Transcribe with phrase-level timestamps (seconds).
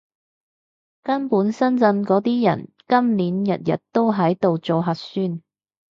[1.03, 5.43] 根本深圳嗰啲人，今年日日都喺度做核酸